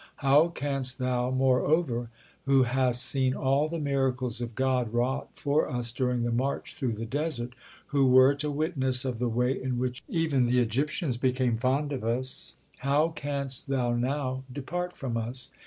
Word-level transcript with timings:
How 0.25 0.47
canst 0.47 0.97
thou, 0.97 1.29
moreover, 1.29 2.09
who 2.45 2.63
hast 2.63 3.03
seen 3.03 3.35
all 3.35 3.69
the 3.69 3.77
miracles 3.77 4.41
of 4.41 4.55
God 4.55 4.91
wrought 4.93 5.35
for 5.37 5.69
us 5.69 5.91
during 5.91 6.23
the 6.23 6.31
march 6.31 6.73
through 6.73 6.93
the 6.93 7.05
desert; 7.05 7.53
who 7.89 8.07
wert 8.07 8.43
a 8.43 8.49
witness 8.49 9.05
of 9.05 9.19
the 9.19 9.29
way 9.29 9.51
in 9.61 9.77
which 9.77 10.03
even 10.09 10.47
the 10.47 10.57
Egyptians 10.57 11.17
became 11.17 11.59
fond 11.59 11.91
of 11.91 12.03
us 12.03 12.55
how 12.79 13.09
canst 13.09 13.67
thou 13.67 13.93
now 13.93 14.41
depart 14.51 14.97
from 14.97 15.17
us? 15.17 15.51